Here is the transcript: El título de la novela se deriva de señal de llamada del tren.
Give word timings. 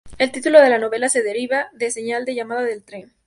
El 0.17 0.31
título 0.31 0.59
de 0.59 0.71
la 0.71 0.79
novela 0.79 1.09
se 1.09 1.21
deriva 1.21 1.69
de 1.73 1.91
señal 1.91 2.25
de 2.25 2.33
llamada 2.33 2.63
del 2.63 2.83
tren. 2.83 3.11